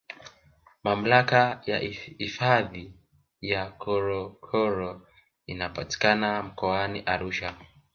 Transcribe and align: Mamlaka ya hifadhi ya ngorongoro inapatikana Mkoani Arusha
Mamlaka 0.83 1.61
ya 1.65 1.77
hifadhi 2.17 2.93
ya 3.41 3.71
ngorongoro 3.75 5.07
inapatikana 5.47 6.43
Mkoani 6.43 6.99
Arusha 7.05 7.55